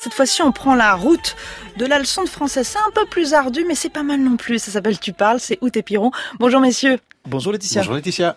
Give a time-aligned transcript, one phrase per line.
[0.00, 1.34] Cette fois-ci, on prend la route
[1.76, 2.62] de la leçon de français.
[2.62, 4.60] C'est un peu plus ardu, mais c'est pas mal non plus.
[4.60, 6.12] Ça s'appelle Tu parles, c'est Out et Piron.
[6.38, 6.98] Bonjour messieurs.
[7.26, 7.80] Bonjour Laetitia.
[7.80, 8.36] Bonjour Laetitia.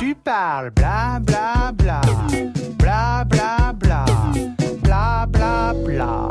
[0.00, 2.00] Tu parles, bla bla bla,
[2.76, 4.04] bla bla bla,
[4.82, 6.30] bla bla bla.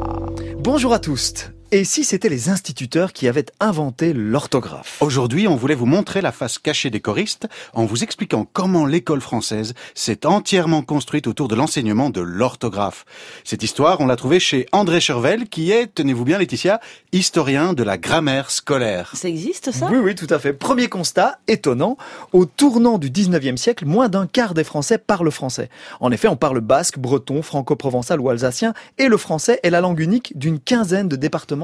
[0.58, 1.54] Bonjour à tous.
[1.76, 6.32] Et si c'était les instituteurs qui avaient inventé l'orthographe Aujourd'hui, on voulait vous montrer la
[6.32, 11.56] face cachée des choristes en vous expliquant comment l'école française s'est entièrement construite autour de
[11.56, 13.06] l'enseignement de l'orthographe.
[13.44, 16.80] Cette histoire, on l'a trouvée chez André Chervel, qui est, tenez-vous bien Laetitia,
[17.12, 19.12] historien de la grammaire scolaire.
[19.16, 19.88] Ça existe ça?
[19.92, 20.54] Oui, oui, tout à fait.
[20.54, 21.98] Premier constat, étonnant,
[22.34, 25.72] au tournant du 19e siècle, moins d'un quart des Français parlent français.
[26.02, 30.00] En effet, on parle basque, breton, franco-provençal ou alsacien, et le français est la langue
[30.00, 31.63] unique d'une quinzaine de départements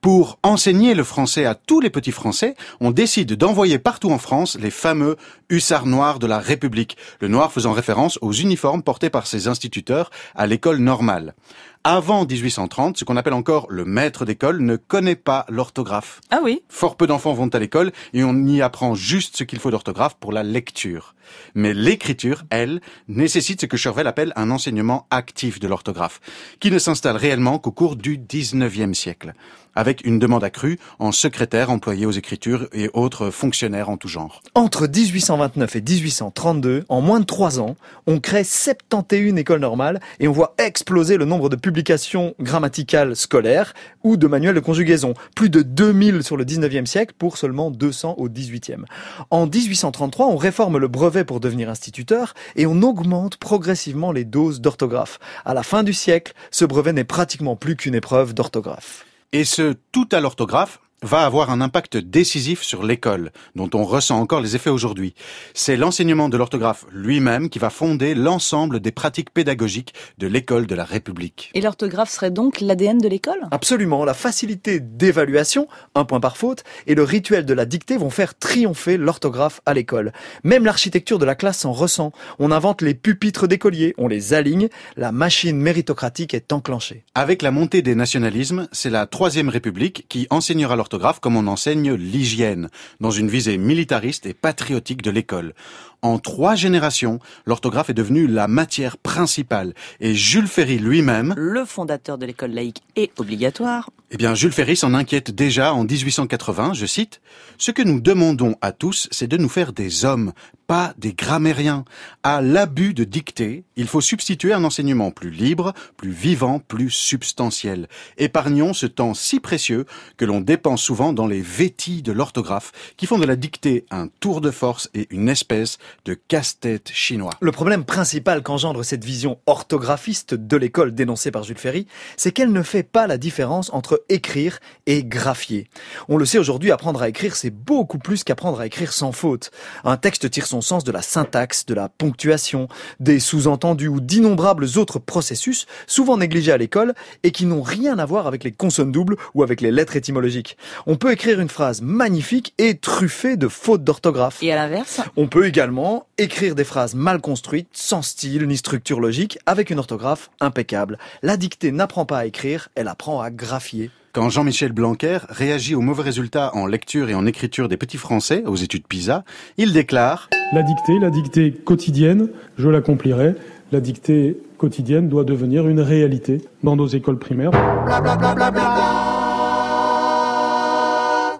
[0.00, 4.56] Pour enseigner le français à tous les petits français, on décide d'envoyer partout en France
[4.60, 5.16] les fameux
[5.50, 10.10] hussards noirs de la République, le noir faisant référence aux uniformes portés par ces instituteurs
[10.34, 11.34] à l'école normale.
[11.84, 16.20] Avant 1830, ce qu'on appelle encore le maître d'école ne connaît pas l'orthographe.
[16.30, 19.60] Ah oui Fort peu d'enfants vont à l'école et on y apprend juste ce qu'il
[19.60, 21.14] faut d'orthographe pour la lecture.
[21.54, 26.20] Mais l'écriture, elle, nécessite ce que Chervel appelle un enseignement actif de l'orthographe,
[26.58, 29.34] qui ne s'installe réellement qu'au cours du 19e siècle,
[29.78, 34.42] avec une demande accrue en secrétaires employés aux écritures et autres fonctionnaires en tout genre.
[34.56, 37.76] Entre 1829 et 1832, en moins de trois ans,
[38.08, 43.72] on crée 71 écoles normales et on voit exploser le nombre de publications grammaticales scolaires
[44.02, 45.14] ou de manuels de conjugaison.
[45.36, 48.82] Plus de 2000 sur le 19e siècle pour seulement 200 au 18e.
[49.30, 54.60] En 1833, on réforme le brevet pour devenir instituteur et on augmente progressivement les doses
[54.60, 55.20] d'orthographe.
[55.44, 59.04] À la fin du siècle, ce brevet n'est pratiquement plus qu'une épreuve d'orthographe.
[59.32, 64.18] Et ce tout à l'orthographe va avoir un impact décisif sur l'école, dont on ressent
[64.18, 65.14] encore les effets aujourd'hui.
[65.54, 70.74] C'est l'enseignement de l'orthographe lui-même qui va fonder l'ensemble des pratiques pédagogiques de l'école de
[70.74, 71.50] la République.
[71.54, 73.48] Et l'orthographe serait donc l'ADN de l'école?
[73.50, 78.10] Absolument, la facilité d'évaluation, un point par faute, et le rituel de la dictée vont
[78.10, 80.12] faire triompher l'orthographe à l'école.
[80.42, 82.12] Même l'architecture de la classe s'en ressent.
[82.38, 87.04] On invente les pupitres d'écoliers, on les aligne, la machine méritocratique est enclenchée.
[87.14, 90.87] Avec la montée des nationalismes, c'est la Troisième République qui enseignera l'orthographe
[91.20, 92.68] comme on enseigne l'hygiène,
[93.00, 95.54] dans une visée militariste et patriotique de l'école.
[96.00, 99.74] En trois générations, l'orthographe est devenue la matière principale.
[100.00, 101.34] Et Jules Ferry lui-même...
[101.36, 103.90] Le fondateur de l'école laïque est obligatoire.
[104.10, 107.20] Eh bien, Jules Ferry s'en inquiète déjà en 1880, je cite,
[107.58, 110.32] Ce que nous demandons à tous, c'est de nous faire des hommes,
[110.68, 111.86] pas des grammairiens.
[112.22, 117.88] À l'abus de dictée, il faut substituer un enseignement plus libre, plus vivant, plus substantiel.
[118.18, 119.86] Épargnons ce temps si précieux
[120.18, 124.08] que l'on dépense souvent dans les vêtis de l'orthographe, qui font de la dictée un
[124.20, 127.32] tour de force et une espèce de casse-tête chinois.
[127.40, 131.86] Le problème principal qu'engendre cette vision orthographiste de l'école dénoncée par Jules Ferry,
[132.18, 135.70] c'est qu'elle ne fait pas la différence entre écrire et graphier.
[136.08, 139.50] On le sait aujourd'hui, apprendre à écrire, c'est beaucoup plus qu'apprendre à écrire sans faute.
[139.84, 142.68] Un texte tire son sens de la syntaxe, de la ponctuation,
[143.00, 148.06] des sous-entendus ou d'innombrables autres processus, souvent négligés à l'école et qui n'ont rien à
[148.06, 150.56] voir avec les consonnes doubles ou avec les lettres étymologiques.
[150.86, 154.42] On peut écrire une phrase magnifique et truffée de fautes d'orthographe.
[154.42, 155.00] Et à l'inverse?
[155.16, 159.78] On peut également écrire des phrases mal construites, sans style ni structure logique, avec une
[159.78, 160.98] orthographe impeccable.
[161.22, 163.90] La dictée n'apprend pas à écrire, elle apprend à graphier.
[164.12, 168.42] Quand Jean-Michel Blanquer réagit aux mauvais résultats en lecture et en écriture des petits Français
[168.46, 169.22] aux études PISA,
[169.58, 173.34] il déclare La dictée, la dictée quotidienne, je l'accomplirai.
[173.70, 177.50] La dictée quotidienne doit devenir une réalité dans nos écoles primaires.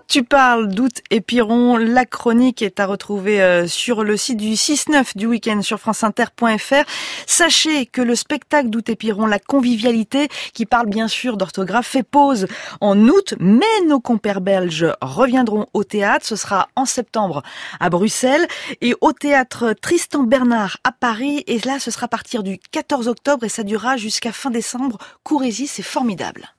[0.09, 1.77] Tu parles d'août et Piron.
[1.77, 6.89] La chronique est à retrouver euh, sur le site du 6-9 du week-end sur franceinter.fr.
[7.27, 12.03] Sachez que le spectacle d'août et Piron, la convivialité, qui parle bien sûr d'orthographe, fait
[12.03, 12.47] pause
[12.81, 16.25] en août, mais nos compères belges reviendront au théâtre.
[16.25, 17.43] Ce sera en septembre
[17.79, 18.49] à Bruxelles
[18.81, 21.45] et au théâtre Tristan Bernard à Paris.
[21.47, 24.97] Et là, ce sera à partir du 14 octobre et ça durera jusqu'à fin décembre.
[25.23, 26.55] Courez-y, c'est formidable.